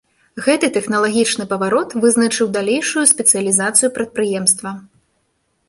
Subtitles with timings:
[0.45, 4.69] Гэты тэхналагічны паварот вызначыў далейшую спецыялізацыю прадпрыемства.